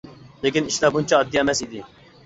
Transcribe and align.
لېكىن 0.45 0.71
ئىشلار 0.71 0.95
بۇنچە 0.97 1.21
ئاددىي 1.21 1.43
ئەمەس 1.45 1.65
ئىدى. 1.67 1.89